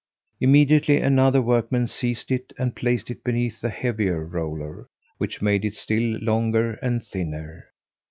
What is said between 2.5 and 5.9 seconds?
and placed it beneath a heavier roller, which made it